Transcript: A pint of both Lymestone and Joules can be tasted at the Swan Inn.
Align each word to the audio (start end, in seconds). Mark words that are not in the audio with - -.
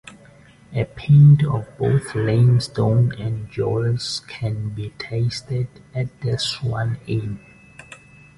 A 0.73 0.83
pint 0.83 1.43
of 1.43 1.77
both 1.77 2.13
Lymestone 2.15 3.13
and 3.19 3.47
Joules 3.51 4.25
can 4.27 4.69
be 4.69 4.95
tasted 4.97 5.67
at 5.93 6.19
the 6.21 6.39
Swan 6.39 6.97
Inn. 7.05 7.39